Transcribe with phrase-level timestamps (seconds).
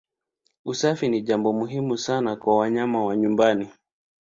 [0.65, 3.69] Usafi ni jambo muhimu sana kwa wanyama wa nyumbani.